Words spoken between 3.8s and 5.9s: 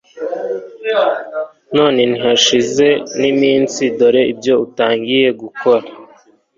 dore ibyo utangiye gukora